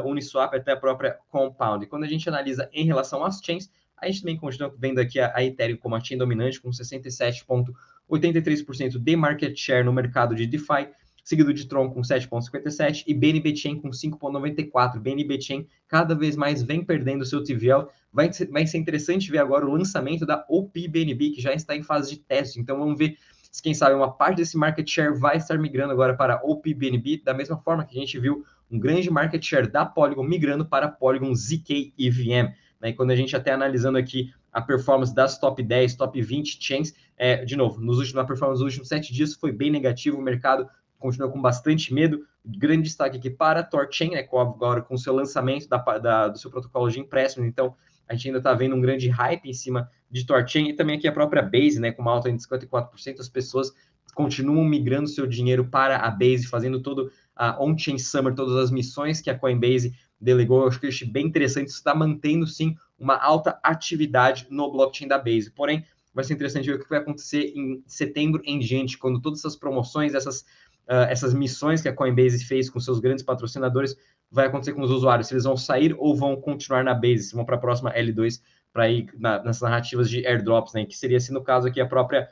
Uniswap 0.05 0.53
até 0.55 0.73
a 0.73 0.77
própria 0.77 1.17
Compound. 1.29 1.85
E 1.85 1.89
quando 1.89 2.03
a 2.05 2.09
gente 2.09 2.29
analisa 2.29 2.69
em 2.73 2.85
relação 2.85 3.25
às 3.25 3.41
chains, 3.43 3.71
a 3.97 4.07
gente 4.07 4.23
também 4.23 4.37
continua 4.37 4.75
vendo 4.77 4.99
aqui 4.99 5.21
a, 5.21 5.33
a 5.35 5.45
Ethereum 5.45 5.77
como 5.77 5.95
a 5.95 6.01
chain 6.01 6.19
dominante, 6.19 6.61
com 6.61 6.71
67,83% 6.71 8.99
de 8.99 9.17
market 9.17 9.57
share 9.57 9.85
no 9.85 9.93
mercado 9.93 10.35
de 10.35 10.45
DeFi, 10.47 10.89
seguido 11.23 11.53
de 11.53 11.67
Tron 11.67 11.91
com 11.91 12.01
7,57 12.01 13.05
e 13.07 13.15
BNB 13.15 13.55
Chain 13.57 13.81
com 13.81 13.91
5,94. 13.91 14.99
BNB 14.99 15.41
Chain 15.41 15.67
cada 15.87 16.15
vez 16.15 16.37
mais 16.37 16.63
vem 16.63 16.85
perdendo 16.85 17.25
seu 17.25 17.43
TVL. 17.43 17.87
Vai 18.13 18.31
vai 18.51 18.67
ser 18.67 18.79
interessante 18.79 19.31
ver 19.31 19.39
agora 19.39 19.67
o 19.67 19.73
lançamento 19.73 20.27
da 20.27 20.45
OP 20.49 20.89
BNB, 20.89 21.31
que 21.31 21.41
já 21.41 21.53
está 21.53 21.77
em 21.77 21.83
fase 21.83 22.11
de 22.11 22.19
teste. 22.19 22.61
Então 22.61 22.79
vamos 22.79 22.99
ver 22.99 23.17
se, 23.53 23.63
quem 23.63 23.75
sabe, 23.75 23.95
uma 23.95 24.11
parte 24.11 24.39
desse 24.39 24.57
market 24.57 24.89
share 24.89 25.13
vai 25.13 25.37
estar 25.37 25.59
migrando 25.59 25.93
agora 25.93 26.17
para 26.17 26.41
OP 26.43 26.73
BNB, 26.73 27.21
da 27.23 27.35
mesma 27.35 27.59
forma 27.59 27.85
que 27.85 27.97
a 27.97 28.01
gente 28.01 28.19
viu 28.19 28.45
um 28.71 28.79
grande 28.79 29.11
market 29.11 29.45
share 29.45 29.71
da 29.71 29.85
Polygon 29.85 30.25
migrando 30.25 30.65
para 30.65 30.89
Polygon 30.89 31.35
ZK 31.35 31.93
EVM. 31.99 32.51
Né? 32.81 32.89
E 32.89 32.93
quando 32.95 33.11
a 33.11 33.17
gente 33.17 33.37
até 33.37 33.53
analisando 33.53 33.99
aqui 33.99 34.33
a 34.51 34.63
performance 34.63 35.15
das 35.15 35.39
top 35.39 35.63
10, 35.63 35.97
top 35.97 36.21
20 36.21 36.59
chains, 36.63 36.95
é, 37.19 37.45
de 37.45 37.55
novo, 37.55 37.79
nos 37.79 37.99
últimos, 37.99 38.15
na 38.15 38.25
performance 38.25 38.59
dos 38.59 38.73
últimos 38.73 38.89
sete 38.89 39.13
dias 39.13 39.35
foi 39.35 39.53
bem 39.53 39.71
negativo, 39.71 40.19
o 40.19 40.23
mercado 40.23 40.67
continua 41.03 41.31
com 41.31 41.41
bastante 41.41 41.93
medo. 41.93 42.25
Grande 42.45 42.85
destaque 42.85 43.19
aqui 43.19 43.29
para 43.29 43.63
Torchain, 43.63 44.11
né, 44.11 44.27
agora 44.33 44.81
com 44.81 44.95
o 44.95 44.99
seu 44.99 45.15
lançamento 45.15 45.69
da, 45.69 45.79
da, 45.99 46.29
do 46.29 46.39
seu 46.39 46.51
protocolo 46.51 46.91
de 46.91 47.01
empréstimo. 47.01 47.45
Então, 47.45 47.75
a 48.09 48.15
gente 48.15 48.29
ainda 48.29 48.39
está 48.39 48.55
vendo 48.55 48.75
um 48.75 48.81
grande 48.81 49.09
hype 49.09 49.49
em 49.49 49.53
cima 49.53 49.91
de 50.11 50.27
Torchain 50.27 50.69
e 50.69 50.75
também 50.75 50.97
aqui 50.97 51.09
a 51.09 51.13
própria 51.13 51.43
Base, 51.43 51.79
né, 51.81 51.93
com 51.93 52.03
uma 52.03 52.13
alta 52.13 52.31
de 52.31 52.39
54%. 52.39 53.21
As 53.21 53.29
pessoas 53.29 53.73
continuam 54.15 54.65
migrando 54.65 55.09
seu 55.09 55.27
dinheiro 55.27 55.65
para 55.65 55.97
a 55.99 56.11
Base, 56.11 56.47
fazendo 56.47 56.81
todo 56.81 57.11
a 57.35 57.63
on-chain 57.63 57.99
summer, 57.99 58.35
todas 58.35 58.57
as 58.57 58.71
missões 58.71 59.21
que 59.21 59.31
a 59.31 59.39
Coinbase 59.39 59.95
delegou. 60.21 60.63
Eu 60.63 60.69
acho 60.69 60.81
que 60.81 60.89
isso 60.89 61.05
é 61.05 61.07
bem 61.07 61.27
interessante. 61.27 61.69
Está 61.69 61.95
mantendo, 61.95 62.47
sim, 62.47 62.77
uma 62.99 63.17
alta 63.17 63.59
atividade 63.63 64.47
no 64.51 64.71
blockchain 64.71 65.09
da 65.09 65.19
Base. 65.19 65.51
Porém, 65.51 65.85
vai 66.15 66.25
ser 66.25 66.35
interessante 66.35 66.67
ver 66.67 66.77
o 66.77 66.79
que 66.79 66.89
vai 66.89 66.99
acontecer 66.99 67.53
em 67.57 67.83
setembro 67.87 68.43
em 68.45 68.59
diante, 68.59 68.99
quando 68.99 69.21
todas 69.21 69.41
essas 69.41 69.57
promoções, 69.57 70.15
essas 70.15 70.45
uh, 70.89 71.09
essas 71.09 71.35
missões 71.35 71.81
que 71.81 71.89
a 71.89 71.95
Coinbase 71.95 72.45
fez 72.45 72.69
com 72.71 72.81
seus 72.81 73.01
grandes 73.01 73.25
patrocinadores 73.25 73.97
vai 74.31 74.47
acontecer 74.47 74.73
com 74.73 74.83
os 74.83 74.91
usuários, 74.91 75.29
se 75.29 75.35
eles 75.35 75.45
vão 75.45 75.57
sair 75.57 75.95
ou 75.99 76.17
vão 76.17 76.35
continuar 76.37 76.83
na 76.83 76.95
base, 76.95 77.25
se 77.25 77.35
vão 77.35 77.45
para 77.45 77.57
a 77.57 77.61
próxima 77.61 77.93
L2 77.93 78.41
para 78.73 78.89
ir 78.89 79.11
na, 79.19 79.43
nessas 79.43 79.61
narrativas 79.63 80.09
de 80.09 80.27
airdrops, 80.27 80.73
né? 80.73 80.87
Que 80.87 80.97
seria, 80.97 81.19
assim, 81.19 81.35
no 81.35 81.43
caso 81.43 81.69
aqui, 81.69 81.81
a 81.81 81.87
própria 81.87 82.29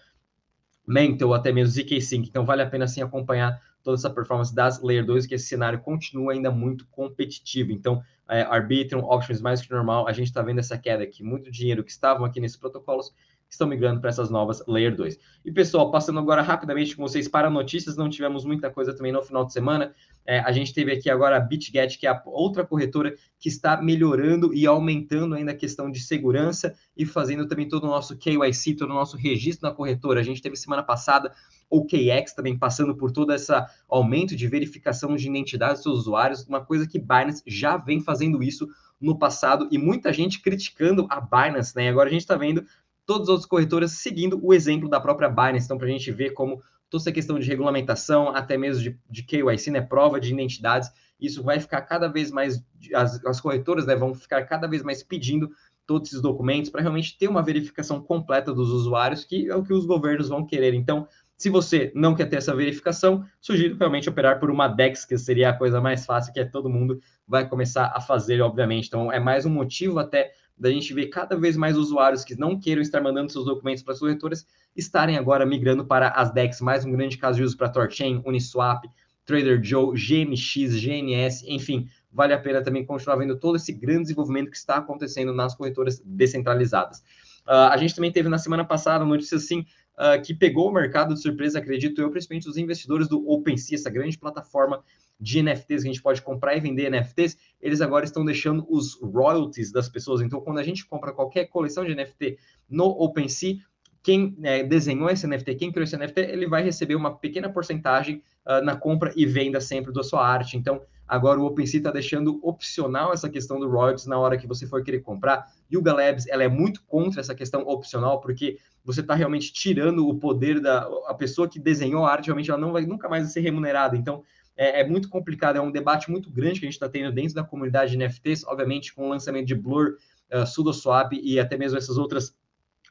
Mental 0.86 1.28
ou 1.28 1.34
até 1.34 1.52
mesmo 1.52 1.72
ZK 1.72 2.00
Sync. 2.00 2.28
Então, 2.28 2.44
vale 2.44 2.62
a 2.62 2.66
pena, 2.66 2.88
sim, 2.88 3.02
acompanhar 3.02 3.60
toda 3.82 3.96
essa 3.96 4.10
performance 4.10 4.54
das 4.54 4.82
Layer 4.82 5.04
2, 5.04 5.26
que 5.26 5.34
esse 5.34 5.46
cenário 5.46 5.80
continua 5.80 6.32
ainda 6.32 6.50
muito 6.50 6.86
competitivo. 6.88 7.70
Então, 7.70 8.02
é, 8.28 8.42
Arbitrum, 8.42 9.00
Options 9.00 9.40
mais 9.40 9.60
que 9.60 9.70
normal, 9.70 10.08
a 10.08 10.12
gente 10.12 10.26
está 10.26 10.42
vendo 10.42 10.58
essa 10.58 10.76
queda 10.76 11.04
aqui. 11.04 11.22
Muito 11.22 11.50
dinheiro 11.50 11.84
que 11.84 11.90
estavam 11.90 12.24
aqui 12.24 12.40
nesses 12.40 12.56
protocolos 12.56 13.12
estão 13.50 13.66
migrando 13.66 14.00
para 14.00 14.10
essas 14.10 14.30
novas 14.30 14.62
Layer 14.66 14.94
2. 14.94 15.18
E 15.44 15.52
pessoal, 15.52 15.90
passando 15.90 16.18
agora 16.18 16.40
rapidamente 16.40 16.96
com 16.96 17.02
vocês 17.02 17.28
para 17.28 17.50
notícias, 17.50 17.96
não 17.96 18.08
tivemos 18.08 18.44
muita 18.44 18.70
coisa 18.70 18.94
também 18.94 19.12
no 19.12 19.22
final 19.22 19.44
de 19.44 19.52
semana. 19.52 19.94
É, 20.26 20.38
a 20.40 20.52
gente 20.52 20.72
teve 20.72 20.92
aqui 20.92 21.10
agora 21.10 21.36
a 21.36 21.40
BitGet, 21.40 21.98
que 21.98 22.06
é 22.06 22.10
a 22.10 22.22
outra 22.26 22.64
corretora 22.64 23.14
que 23.38 23.48
está 23.48 23.80
melhorando 23.80 24.54
e 24.54 24.66
aumentando 24.66 25.34
ainda 25.34 25.52
a 25.52 25.56
questão 25.56 25.90
de 25.90 26.00
segurança 26.00 26.74
e 26.96 27.04
fazendo 27.04 27.48
também 27.48 27.68
todo 27.68 27.84
o 27.84 27.88
nosso 27.88 28.16
KYC, 28.16 28.74
todo 28.76 28.90
o 28.90 28.94
nosso 28.94 29.16
registro 29.16 29.68
na 29.68 29.74
corretora. 29.74 30.20
A 30.20 30.24
gente 30.24 30.40
teve 30.40 30.56
semana 30.56 30.82
passada 30.82 31.32
o 31.68 31.86
KX 31.86 32.34
também 32.34 32.58
passando 32.58 32.96
por 32.96 33.12
todo 33.12 33.32
esse 33.32 33.52
aumento 33.88 34.34
de 34.34 34.46
verificação 34.48 35.14
de 35.14 35.28
identidade 35.28 35.74
dos 35.74 35.82
seus 35.84 35.98
usuários, 36.00 36.44
uma 36.46 36.64
coisa 36.64 36.86
que 36.86 36.98
Binance 36.98 37.42
já 37.46 37.76
vem 37.76 38.00
fazendo 38.00 38.42
isso 38.42 38.68
no 39.00 39.16
passado 39.18 39.68
e 39.70 39.78
muita 39.78 40.12
gente 40.12 40.42
criticando 40.42 41.06
a 41.08 41.20
Binance, 41.20 41.74
né? 41.74 41.88
Agora 41.88 42.08
a 42.08 42.12
gente 42.12 42.22
está 42.22 42.36
vendo 42.36 42.64
todas 43.10 43.24
as 43.24 43.28
outras 43.30 43.46
corretoras 43.46 43.90
seguindo 43.90 44.38
o 44.40 44.54
exemplo 44.54 44.88
da 44.88 45.00
própria 45.00 45.28
Binance. 45.28 45.64
Então, 45.64 45.76
para 45.76 45.88
a 45.88 45.90
gente 45.90 46.12
ver 46.12 46.30
como 46.30 46.62
toda 46.88 47.02
essa 47.02 47.10
questão 47.10 47.40
de 47.40 47.48
regulamentação, 47.48 48.28
até 48.28 48.56
mesmo 48.56 48.84
de, 48.84 48.96
de 49.10 49.24
KYC, 49.24 49.72
né, 49.72 49.80
prova 49.80 50.20
de 50.20 50.32
identidades, 50.32 50.88
isso 51.20 51.42
vai 51.42 51.58
ficar 51.58 51.80
cada 51.82 52.06
vez 52.06 52.30
mais, 52.30 52.64
as, 52.94 53.24
as 53.26 53.40
corretoras 53.40 53.84
né, 53.84 53.96
vão 53.96 54.14
ficar 54.14 54.44
cada 54.44 54.68
vez 54.68 54.84
mais 54.84 55.02
pedindo 55.02 55.50
todos 55.84 56.10
esses 56.10 56.22
documentos 56.22 56.70
para 56.70 56.82
realmente 56.82 57.18
ter 57.18 57.26
uma 57.26 57.42
verificação 57.42 58.00
completa 58.00 58.54
dos 58.54 58.70
usuários, 58.70 59.24
que 59.24 59.48
é 59.48 59.56
o 59.56 59.64
que 59.64 59.72
os 59.72 59.86
governos 59.86 60.28
vão 60.28 60.46
querer. 60.46 60.72
Então, 60.74 61.08
Se 61.40 61.48
você 61.48 61.90
não 61.94 62.14
quer 62.14 62.26
ter 62.26 62.36
essa 62.36 62.54
verificação, 62.54 63.24
sugiro 63.40 63.74
realmente 63.78 64.10
operar 64.10 64.38
por 64.38 64.50
uma 64.50 64.68
DEX, 64.68 65.06
que 65.06 65.16
seria 65.16 65.48
a 65.48 65.56
coisa 65.56 65.80
mais 65.80 66.04
fácil, 66.04 66.34
que 66.34 66.38
é 66.38 66.44
todo 66.44 66.68
mundo 66.68 67.00
vai 67.26 67.48
começar 67.48 67.90
a 67.94 67.98
fazer, 67.98 68.42
obviamente. 68.42 68.88
Então, 68.88 69.10
é 69.10 69.18
mais 69.18 69.46
um 69.46 69.50
motivo 69.50 69.98
até 69.98 70.32
da 70.60 70.70
gente 70.70 70.92
ver 70.92 71.06
cada 71.06 71.34
vez 71.36 71.56
mais 71.56 71.78
usuários 71.78 72.22
que 72.22 72.38
não 72.38 72.60
queiram 72.60 72.82
estar 72.82 73.00
mandando 73.00 73.32
seus 73.32 73.46
documentos 73.46 73.82
para 73.82 73.94
suas 73.94 74.10
corretoras 74.10 74.46
estarem 74.76 75.16
agora 75.16 75.46
migrando 75.46 75.86
para 75.86 76.10
as 76.10 76.30
DEX, 76.30 76.60
mais 76.60 76.84
um 76.84 76.92
grande 76.92 77.16
caso 77.16 77.38
de 77.38 77.44
uso 77.44 77.56
para 77.56 77.70
Torchain, 77.70 78.22
Uniswap, 78.26 78.84
Trader 79.24 79.62
Joe, 79.64 79.96
GMX, 79.96 80.78
GNS, 80.78 81.44
enfim, 81.48 81.88
vale 82.12 82.34
a 82.34 82.38
pena 82.38 82.62
também 82.62 82.84
continuar 82.84 83.16
vendo 83.16 83.38
todo 83.38 83.56
esse 83.56 83.72
grande 83.72 84.02
desenvolvimento 84.02 84.50
que 84.50 84.56
está 84.56 84.76
acontecendo 84.76 85.32
nas 85.32 85.54
corretoras 85.54 85.98
descentralizadas. 86.04 86.98
Uh, 87.46 87.70
a 87.70 87.76
gente 87.78 87.94
também 87.94 88.12
teve 88.12 88.28
na 88.28 88.38
semana 88.38 88.64
passada 88.64 89.02
notícia 89.02 89.38
assim 89.38 89.60
uh, 89.60 90.20
que 90.22 90.34
pegou 90.34 90.68
o 90.68 90.72
mercado 90.72 91.14
de 91.14 91.22
surpresa, 91.22 91.58
acredito 91.58 92.02
eu, 92.02 92.10
principalmente 92.10 92.48
os 92.48 92.58
investidores 92.58 93.08
do 93.08 93.26
OpenSea, 93.26 93.76
essa 93.76 93.88
grande 93.88 94.18
plataforma 94.18 94.84
de 95.20 95.42
NFTs 95.42 95.82
que 95.82 95.88
a 95.88 95.92
gente 95.92 96.02
pode 96.02 96.22
comprar 96.22 96.56
e 96.56 96.60
vender 96.60 96.90
NFTs, 96.90 97.36
eles 97.60 97.80
agora 97.80 98.04
estão 98.04 98.24
deixando 98.24 98.66
os 98.68 98.98
royalties 99.02 99.70
das 99.70 99.88
pessoas. 99.88 100.22
Então, 100.22 100.40
quando 100.40 100.58
a 100.58 100.62
gente 100.62 100.86
compra 100.86 101.12
qualquer 101.12 101.46
coleção 101.46 101.84
de 101.84 101.94
NFT 101.94 102.38
no 102.68 102.86
OpenSea, 102.86 103.58
quem 104.02 104.36
é, 104.42 104.62
desenhou 104.62 105.10
esse 105.10 105.26
NFT, 105.26 105.54
quem 105.56 105.70
criou 105.70 105.84
esse 105.84 105.96
NFT, 105.96 106.20
ele 106.20 106.46
vai 106.48 106.62
receber 106.62 106.94
uma 106.94 107.14
pequena 107.14 107.50
porcentagem 107.50 108.22
uh, 108.46 108.64
na 108.64 108.74
compra 108.74 109.12
e 109.14 109.26
venda 109.26 109.60
sempre 109.60 109.92
da 109.92 110.02
sua 110.02 110.26
arte. 110.26 110.56
Então, 110.56 110.80
agora 111.06 111.38
o 111.38 111.44
OpenSea 111.44 111.80
está 111.80 111.90
deixando 111.90 112.40
opcional 112.42 113.12
essa 113.12 113.28
questão 113.28 113.60
do 113.60 113.68
royalties 113.68 114.06
na 114.06 114.18
hora 114.18 114.38
que 114.38 114.46
você 114.46 114.66
for 114.66 114.82
querer 114.82 115.00
comprar. 115.00 115.46
Yuga 115.70 115.92
Labs, 115.92 116.26
ela 116.28 116.42
é 116.42 116.48
muito 116.48 116.82
contra 116.84 117.20
essa 117.20 117.34
questão 117.34 117.60
opcional, 117.62 118.20
porque 118.22 118.58
você 118.82 119.00
está 119.00 119.14
realmente 119.14 119.52
tirando 119.52 120.08
o 120.08 120.18
poder 120.18 120.60
da 120.60 120.88
a 121.06 121.12
pessoa 121.12 121.46
que 121.46 121.60
desenhou 121.60 122.06
a 122.06 122.12
arte, 122.12 122.26
realmente 122.26 122.50
ela 122.50 122.58
não 122.58 122.72
vai 122.72 122.86
nunca 122.86 123.08
mais 123.08 123.30
ser 123.30 123.40
remunerada. 123.40 123.96
Então, 123.98 124.22
é, 124.60 124.80
é 124.82 124.86
muito 124.86 125.08
complicado, 125.08 125.56
é 125.56 125.60
um 125.60 125.70
debate 125.70 126.10
muito 126.10 126.30
grande 126.30 126.60
que 126.60 126.66
a 126.66 126.68
gente 126.68 126.74
está 126.74 126.86
tendo 126.86 127.10
dentro 127.10 127.34
da 127.34 127.42
comunidade 127.42 127.92
de 127.92 127.96
NFTs, 127.96 128.44
obviamente 128.44 128.92
com 128.94 129.06
o 129.06 129.08
lançamento 129.08 129.46
de 129.46 129.54
Blur, 129.54 129.96
uh, 130.30 130.46
SudoSwap 130.46 131.14
e 131.14 131.40
até 131.40 131.56
mesmo 131.56 131.78
essas 131.78 131.96
outras 131.96 132.28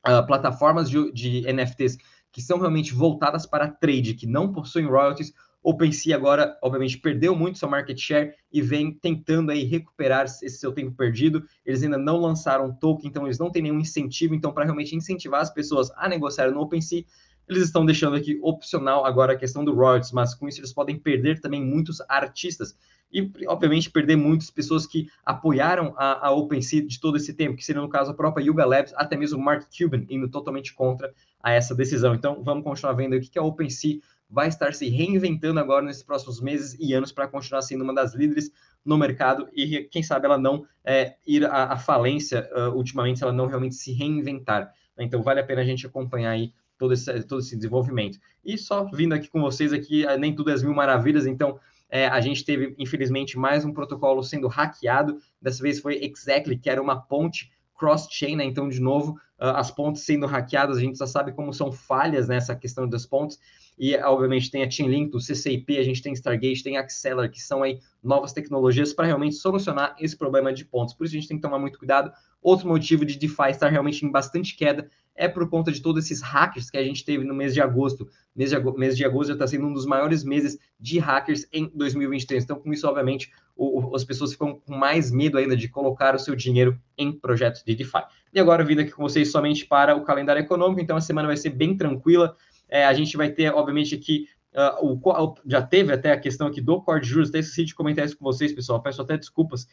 uh, 0.08 0.26
plataformas 0.26 0.90
de, 0.90 1.12
de 1.12 1.54
NFTs 1.54 1.98
que 2.32 2.42
são 2.42 2.58
realmente 2.58 2.92
voltadas 2.92 3.46
para 3.46 3.68
trade, 3.68 4.16
que 4.16 4.26
não 4.26 4.52
possuem 4.52 4.88
royalties. 4.88 5.32
OpenSea 5.62 6.16
agora, 6.16 6.58
obviamente, 6.64 6.98
perdeu 6.98 7.36
muito 7.36 7.60
seu 7.60 7.70
market 7.70 8.00
share 8.00 8.34
e 8.52 8.62
vem 8.62 8.92
tentando 8.92 9.52
aí 9.52 9.64
recuperar 9.64 10.26
esse 10.26 10.50
seu 10.50 10.72
tempo 10.72 10.96
perdido. 10.96 11.44
Eles 11.66 11.84
ainda 11.84 11.98
não 11.98 12.18
lançaram 12.18 12.74
token, 12.74 13.10
então 13.10 13.26
eles 13.26 13.38
não 13.38 13.52
têm 13.52 13.64
nenhum 13.64 13.80
incentivo. 13.80 14.34
Então, 14.34 14.52
para 14.54 14.64
realmente 14.64 14.96
incentivar 14.96 15.42
as 15.42 15.54
pessoas 15.54 15.92
a 15.98 16.08
negociar 16.08 16.50
no 16.50 16.62
OpenSea, 16.62 17.04
eles 17.50 17.64
estão 17.64 17.86
deixando 17.86 18.16
aqui 18.16 18.40
opcional 18.42 19.06
agora 19.06 19.34
a 19.34 19.38
questão 19.38 19.66
do 19.66 19.74
royalties, 19.74 20.12
mas 20.12 20.36
com 20.36 20.48
isso 20.48 20.60
eles 20.60 20.72
podem 20.72 20.98
perder 20.98 21.42
também 21.42 21.64
muitos 21.64 22.00
artistas 22.08 22.78
e, 23.12 23.32
obviamente, 23.48 23.90
perder 23.90 24.16
muitas 24.16 24.52
pessoas 24.52 24.86
que 24.86 25.10
apoiaram 25.26 25.94
a, 25.98 26.28
a 26.28 26.32
OpenSea 26.32 26.86
de 26.86 27.00
todo 27.00 27.18
esse 27.18 27.34
tempo, 27.34 27.56
que 27.56 27.66
seria, 27.66 27.82
no 27.82 27.90
caso, 27.90 28.12
a 28.12 28.14
própria 28.14 28.44
Yuga 28.44 28.66
Labs, 28.66 28.94
até 28.96 29.18
mesmo 29.18 29.42
Mark 29.42 29.68
Cuban 29.76 30.06
indo 30.10 30.30
totalmente 30.30 30.74
contra 30.74 31.12
a 31.42 31.52
essa 31.52 31.74
decisão. 31.74 32.14
Então, 32.14 32.44
vamos 32.44 32.64
continuar 32.64 32.94
vendo 32.94 33.16
o 33.16 33.20
que 33.20 33.40
a 33.40 33.44
OpenSea 33.44 34.00
vai 34.30 34.48
estar 34.48 34.76
se 34.76 34.88
reinventando 34.88 35.60
agora 35.60 35.84
nesses 35.84 36.04
próximos 36.04 36.40
meses 36.40 36.78
e 36.80 36.94
anos 36.94 37.12
para 37.12 37.28
continuar 37.28 37.64
sendo 37.64 37.84
uma 37.84 37.96
das 37.96 38.14
líderes 38.14 38.52
no 38.86 38.96
mercado 38.96 39.50
e, 39.54 39.86
quem 39.86 40.04
sabe, 40.04 40.28
ela 40.28 40.38
não 40.38 40.66
é, 40.86 41.16
ir 41.26 41.46
à, 41.46 41.74
à 41.74 41.78
falência 41.78 42.48
uh, 42.56 42.76
ultimamente, 42.76 43.18
se 43.18 43.24
ela 43.24 43.34
não 43.34 43.48
realmente 43.48 43.74
se 43.74 43.92
reinventar. 43.92 44.72
Então, 45.00 45.24
vale 45.24 45.40
a 45.40 45.44
pena 45.44 45.62
a 45.62 45.66
gente 45.66 45.88
acompanhar 45.88 46.32
aí 46.32 46.54
todo 46.80 46.94
esse, 46.94 47.22
todo 47.24 47.42
esse 47.42 47.56
desenvolvimento. 47.56 48.18
E 48.44 48.58
só 48.58 48.86
vindo 48.86 49.14
aqui 49.14 49.30
com 49.30 49.42
vocês 49.42 49.72
aqui, 49.74 50.08
eh, 50.08 50.18
nem 50.18 50.34
tudo 50.34 50.50
é 50.50 50.54
as 50.54 50.64
mil 50.64 50.74
maravilhas, 50.74 51.28
então 51.28 51.60
é, 51.90 52.08
a 52.08 52.22
gente 52.22 52.46
teve, 52.46 52.74
infelizmente, 52.80 53.38
mais 53.38 53.66
um 53.66 53.74
protocolo 53.74 54.24
sendo 54.24 54.48
hackeado, 54.48 55.20
dessa 55.42 55.62
vez 55.62 55.80
foi 55.80 56.04
Exactly, 56.04 56.58
que 56.58 56.70
era 56.70 56.82
uma 56.82 57.02
ponte 57.02 57.52
cross-chain, 57.78 58.36
né? 58.36 58.44
então, 58.44 58.70
de 58.70 58.80
novo, 58.80 59.14
uh, 59.40 59.56
as 59.56 59.72
pontes 59.72 60.04
sendo 60.04 60.26
hackeadas, 60.26 60.78
a 60.78 60.82
gente 60.82 60.98
já 60.98 61.08
sabe 61.08 61.32
como 61.32 61.54
são 61.54 61.72
falhas 61.72 62.28
nessa 62.28 62.54
né, 62.54 62.60
questão 62.60 62.88
das 62.88 63.06
pontes, 63.06 63.40
e 63.80 63.96
obviamente 63.96 64.52
tem 64.52 64.62
a 64.62 64.70
Chainlink, 64.70 65.16
o 65.16 65.22
CCIP, 65.22 65.78
a 65.78 65.84
gente 65.84 66.02
tem 66.02 66.12
Stargate, 66.12 66.62
tem 66.62 66.76
Acceler, 66.76 67.32
que 67.32 67.42
são 67.42 67.64
aí 67.64 67.80
novas 68.04 68.34
tecnologias 68.34 68.92
para 68.92 69.06
realmente 69.06 69.36
solucionar 69.36 69.96
esse 69.98 70.18
problema 70.18 70.52
de 70.52 70.66
pontos. 70.66 70.94
Por 70.94 71.06
isso 71.06 71.16
a 71.16 71.20
gente 71.20 71.30
tem 71.30 71.38
que 71.38 71.42
tomar 71.42 71.60
muito 71.60 71.80
cuidado. 71.80 72.12
Outro 72.42 72.68
motivo 72.68 73.06
de 73.06 73.18
DeFi 73.18 73.52
estar 73.52 73.70
realmente 73.70 74.06
em 74.06 74.12
bastante 74.12 74.58
queda 74.58 74.90
é 75.16 75.28
por 75.28 75.50
conta 75.50 75.72
de 75.72 75.82
todos 75.82 76.06
esses 76.06 76.22
hackers 76.22 76.70
que 76.70 76.78
a 76.78 76.84
gente 76.84 77.04
teve 77.04 77.26
no 77.26 77.34
mês 77.34 77.54
de 77.54 77.62
agosto. 77.62 78.08
Mês 78.34 78.52
de, 78.52 78.56
agosto, 78.56 78.80
mês 78.80 78.96
de 78.96 79.04
agosto 79.04 79.28
já 79.28 79.34
está 79.34 79.48
sendo 79.48 79.68
um 79.68 79.74
dos 79.74 79.86
maiores 79.86 80.24
meses 80.24 80.58
de 80.80 80.98
hackers 80.98 81.46
em 81.52 81.70
2023. 81.74 82.44
Então, 82.44 82.58
com 82.58 82.72
isso, 82.72 82.88
obviamente, 82.88 83.30
o, 83.56 83.82
o, 83.82 83.96
as 83.96 84.06
pessoas 84.06 84.32
ficam 84.32 84.56
com 84.56 84.74
mais 84.74 85.12
medo 85.12 85.38
ainda 85.38 85.58
de 85.58 85.68
colocar 85.68 86.16
o 86.16 86.20
seu 86.20 86.36
dinheiro 86.36 86.80
em 86.98 87.12
projetos 87.12 87.64
de 87.66 87.76
DeFi. 87.76 88.04
E 88.34 88.40
agora, 88.40 88.64
vindo 88.64 88.80
aqui 88.80 88.92
com 88.92 89.04
vocês 89.04 89.30
somente 89.30 89.66
para 89.66 89.94
o 89.96 90.04
calendário 90.04 90.42
econômico, 90.42 90.80
então 90.80 90.96
a 90.96 91.02
semana 91.02 91.28
vai 91.28 91.36
ser 91.36 91.50
bem 91.50 91.76
tranquila. 91.76 92.38
É, 92.70 92.86
a 92.86 92.94
gente 92.94 93.18
vai 93.18 93.30
ter, 93.30 93.54
obviamente, 93.54 93.96
aqui 93.96 94.28
Uh, 94.52 95.00
o, 95.00 95.36
já 95.46 95.62
teve 95.62 95.94
até 95.94 96.12
a 96.12 96.20
questão 96.20 96.48
aqui 96.48 96.60
do 96.60 96.82
corte 96.82 97.04
de 97.04 97.10
juros, 97.12 97.30
até 97.30 97.38
esqueci 97.38 97.66
de 97.66 97.76
comentar 97.76 98.04
isso 98.04 98.18
com 98.18 98.26
vocês, 98.26 98.52
pessoal, 98.52 98.82
peço 98.82 99.02
até 99.02 99.16
desculpas. 99.16 99.66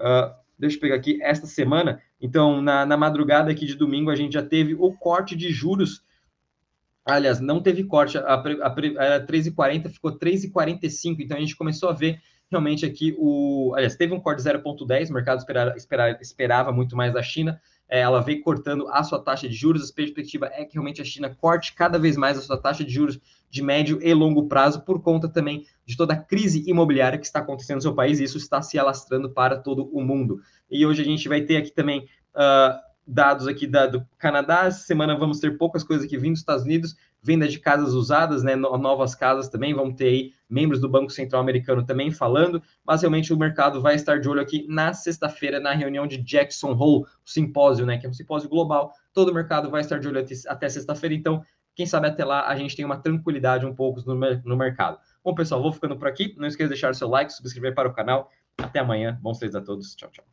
Uh, 0.00 0.34
deixa 0.58 0.76
eu 0.76 0.80
pegar 0.80 0.96
aqui, 0.96 1.22
esta 1.22 1.46
semana, 1.46 2.02
então, 2.20 2.60
na, 2.60 2.84
na 2.84 2.96
madrugada 2.96 3.50
aqui 3.50 3.66
de 3.66 3.76
domingo, 3.76 4.10
a 4.10 4.16
gente 4.16 4.32
já 4.32 4.42
teve 4.42 4.74
o 4.74 4.92
corte 4.92 5.36
de 5.36 5.52
juros. 5.52 6.02
Aliás, 7.04 7.38
não 7.38 7.62
teve 7.62 7.84
corte, 7.84 8.18
a, 8.18 8.34
a, 8.34 8.74
era 8.98 9.24
13,40, 9.24 9.90
ficou 9.90 10.18
3,45, 10.18 11.16
então 11.20 11.36
a 11.36 11.40
gente 11.40 11.54
começou 11.54 11.88
a 11.88 11.92
ver 11.92 12.20
realmente 12.50 12.84
aqui 12.84 13.14
o. 13.18 13.72
Aliás, 13.76 13.94
teve 13.94 14.12
um 14.12 14.20
corte 14.20 14.42
0,10, 14.42 15.10
o 15.10 15.12
mercado 15.12 15.38
esperava, 15.38 15.76
esperava, 15.76 16.18
esperava 16.20 16.72
muito 16.72 16.96
mais 16.96 17.14
da 17.14 17.22
China, 17.22 17.60
ela 17.88 18.20
vem 18.20 18.40
cortando 18.40 18.88
a 18.88 19.02
sua 19.02 19.18
taxa 19.18 19.48
de 19.48 19.54
juros. 19.54 19.90
A 19.90 19.94
perspectiva 19.94 20.50
é 20.52 20.64
que 20.64 20.74
realmente 20.74 21.00
a 21.00 21.04
China 21.04 21.34
corte 21.34 21.74
cada 21.74 21.98
vez 21.98 22.16
mais 22.16 22.38
a 22.38 22.42
sua 22.42 22.56
taxa 22.56 22.84
de 22.84 22.92
juros 22.92 23.18
de 23.48 23.62
médio 23.62 23.98
e 24.02 24.12
longo 24.12 24.48
prazo, 24.48 24.82
por 24.82 25.00
conta 25.00 25.28
também 25.28 25.64
de 25.84 25.96
toda 25.96 26.14
a 26.14 26.16
crise 26.16 26.68
imobiliária 26.68 27.18
que 27.18 27.26
está 27.26 27.38
acontecendo 27.38 27.76
no 27.76 27.82
seu 27.82 27.94
país, 27.94 28.18
e 28.18 28.24
isso 28.24 28.38
está 28.38 28.60
se 28.60 28.78
alastrando 28.78 29.30
para 29.30 29.56
todo 29.56 29.88
o 29.92 30.02
mundo. 30.02 30.40
E 30.70 30.84
hoje 30.84 31.02
a 31.02 31.04
gente 31.04 31.28
vai 31.28 31.42
ter 31.42 31.56
aqui 31.56 31.70
também 31.70 32.00
uh, 32.34 32.85
dados 33.06 33.46
aqui 33.46 33.66
da, 33.66 33.86
do 33.86 34.04
Canadá, 34.18 34.64
essa 34.64 34.80
semana 34.80 35.16
vamos 35.16 35.38
ter 35.38 35.56
poucas 35.56 35.84
coisas 35.84 36.04
aqui 36.04 36.18
vindo 36.18 36.32
dos 36.32 36.40
Estados 36.40 36.64
Unidos, 36.64 36.96
venda 37.22 37.46
de 37.46 37.58
casas 37.58 37.92
usadas, 37.92 38.42
né, 38.42 38.56
novas 38.56 39.14
casas 39.14 39.48
também, 39.48 39.74
vamos 39.74 39.94
ter 39.96 40.06
aí 40.06 40.32
membros 40.48 40.80
do 40.80 40.88
Banco 40.88 41.10
Central 41.10 41.40
Americano 41.40 41.84
também 41.84 42.10
falando, 42.10 42.62
mas 42.84 43.02
realmente 43.02 43.32
o 43.32 43.36
mercado 43.36 43.80
vai 43.80 43.94
estar 43.94 44.20
de 44.20 44.28
olho 44.28 44.40
aqui 44.40 44.66
na 44.68 44.92
sexta-feira, 44.92 45.60
na 45.60 45.72
reunião 45.72 46.06
de 46.06 46.18
Jackson 46.18 46.72
Hole, 46.72 47.04
o 47.04 47.06
simpósio, 47.24 47.86
né, 47.86 47.98
que 47.98 48.06
é 48.06 48.08
um 48.08 48.14
simpósio 48.14 48.48
global, 48.48 48.92
todo 49.12 49.30
o 49.30 49.34
mercado 49.34 49.70
vai 49.70 49.80
estar 49.80 49.98
de 49.98 50.08
olho 50.08 50.20
até, 50.20 50.34
até 50.48 50.68
sexta-feira, 50.68 51.14
então, 51.14 51.44
quem 51.74 51.84
sabe 51.84 52.06
até 52.06 52.24
lá 52.24 52.48
a 52.48 52.56
gente 52.56 52.74
tem 52.74 52.84
uma 52.84 52.96
tranquilidade 52.96 53.66
um 53.66 53.74
pouco 53.74 54.00
no, 54.06 54.14
no 54.14 54.56
mercado. 54.56 54.98
Bom, 55.22 55.34
pessoal, 55.34 55.60
vou 55.60 55.72
ficando 55.72 55.96
por 55.96 56.08
aqui, 56.08 56.34
não 56.38 56.46
esqueça 56.46 56.68
de 56.68 56.74
deixar 56.74 56.90
o 56.90 56.94
seu 56.94 57.08
like, 57.08 57.32
subscrever 57.32 57.74
para 57.74 57.88
o 57.88 57.92
canal, 57.92 58.30
até 58.56 58.78
amanhã, 58.78 59.18
bons 59.20 59.38
treinos 59.38 59.56
a 59.56 59.60
todos, 59.60 59.94
tchau, 59.94 60.10
tchau. 60.10 60.24